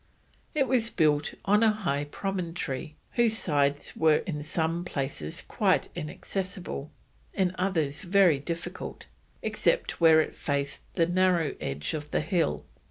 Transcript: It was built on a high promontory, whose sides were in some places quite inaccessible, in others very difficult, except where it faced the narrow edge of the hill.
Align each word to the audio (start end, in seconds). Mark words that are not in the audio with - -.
It 0.55 0.67
was 0.67 0.89
built 0.89 1.35
on 1.45 1.61
a 1.61 1.69
high 1.69 2.05
promontory, 2.05 2.95
whose 3.11 3.37
sides 3.37 3.95
were 3.95 4.23
in 4.25 4.41
some 4.41 4.83
places 4.83 5.43
quite 5.43 5.89
inaccessible, 5.93 6.89
in 7.35 7.53
others 7.59 8.01
very 8.01 8.39
difficult, 8.39 9.05
except 9.43 10.01
where 10.01 10.19
it 10.19 10.35
faced 10.35 10.81
the 10.95 11.05
narrow 11.05 11.53
edge 11.61 11.93
of 11.93 12.09
the 12.09 12.21
hill. 12.21 12.65